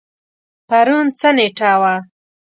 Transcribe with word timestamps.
پرون 0.67 1.05
څه 1.19 1.29
نیټه 1.37 1.71
وه؟ 1.81 1.95